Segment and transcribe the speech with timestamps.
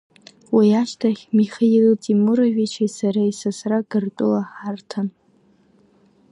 [0.55, 5.07] Уи ашьҭахь Михаил Темуровичи сареи сасра Гыртәыла ҳарҭан.